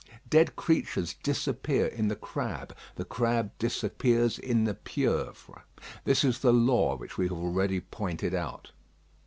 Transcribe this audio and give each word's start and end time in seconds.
Dead 0.27 0.55
creatures 0.55 1.13
disappear 1.21 1.85
in 1.85 2.07
the 2.07 2.15
crab, 2.15 2.75
the 2.95 3.05
crab 3.05 3.51
disappears 3.59 4.39
in 4.39 4.63
the 4.63 4.73
pieuvre. 4.73 5.63
This 6.05 6.23
is 6.23 6.39
the 6.39 6.51
law 6.51 6.95
which 6.97 7.19
we 7.19 7.25
have 7.27 7.37
already 7.37 7.81
pointed 7.81 8.33
out. 8.33 8.71